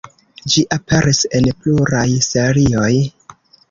[0.53, 2.93] Ĝi aperis en pluraj serioj.